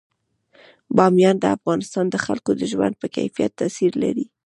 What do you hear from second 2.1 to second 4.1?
خلکو د ژوند په کیفیت تاثیر